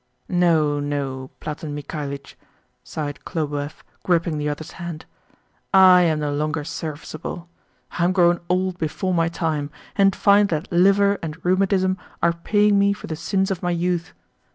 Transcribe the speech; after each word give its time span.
"No, 0.27 0.79
no, 0.79 1.29
Platon 1.39 1.75
Mikhalitch," 1.75 2.35
sighed 2.83 3.19
Khlobuev, 3.23 3.83
gripping 4.01 4.39
the 4.39 4.49
other's 4.49 4.71
hand. 4.81 5.05
"I 5.75 6.01
am 6.01 6.21
no 6.21 6.33
longer 6.33 6.63
serviceable 6.63 7.47
I 7.99 8.05
am 8.05 8.11
grown 8.11 8.39
old 8.49 8.79
before 8.79 9.13
my 9.13 9.29
time, 9.29 9.69
and 9.95 10.15
find 10.15 10.49
that 10.49 10.71
liver 10.71 11.19
and 11.21 11.37
rheumatism 11.45 11.99
are 12.23 12.33
paying 12.33 12.79
me 12.79 12.93
for 12.93 13.05
the 13.05 13.15
sins 13.15 13.51
of 13.51 13.61
my 13.61 13.69
youth. 13.69 14.13